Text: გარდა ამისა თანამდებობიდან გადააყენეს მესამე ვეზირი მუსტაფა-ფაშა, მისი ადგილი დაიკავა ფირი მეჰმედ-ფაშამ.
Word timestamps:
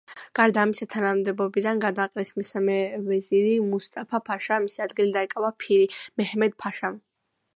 გარდა 0.37 0.61
ამისა 0.67 0.85
თანამდებობიდან 0.93 1.81
გადააყენეს 1.83 2.31
მესამე 2.39 2.77
ვეზირი 3.09 3.51
მუსტაფა-ფაშა, 3.67 4.59
მისი 4.65 4.83
ადგილი 4.89 5.15
დაიკავა 5.19 5.55
ფირი 5.65 5.85
მეჰმედ-ფაშამ. 6.23 7.01